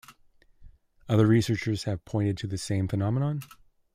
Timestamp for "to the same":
2.39-2.87